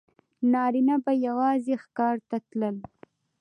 [0.51, 2.77] نارینه به یوازې ښکار ته تلل.